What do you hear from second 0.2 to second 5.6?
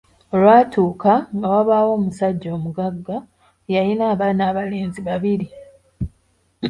Olwatuuka, nga wabawo omussajja omuggaga, yalina abaana abalenzi babbiri.